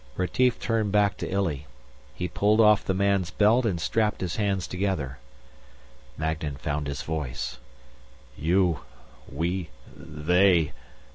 [0.17, 1.67] Retief turned back to Illy.
[2.15, 5.19] He pulled off the man's belt and strapped his hands together.
[6.17, 7.59] Magnan found his voice.
[8.35, 8.79] "You....
[9.31, 9.69] we....
[9.95, 10.73] they...."